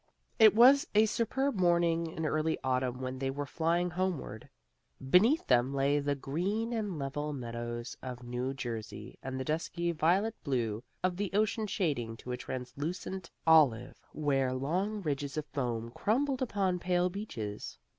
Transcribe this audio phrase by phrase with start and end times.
[0.39, 4.49] It was a superb morning in early autumn when they were flying homeward.
[5.11, 10.33] Beneath them lay the green and level meadows of New Jersey, and the dusky violet
[10.43, 16.41] blue of the ocean shading to a translucent olive where long ridges of foam crumbled
[16.41, 17.77] upon pale beaches.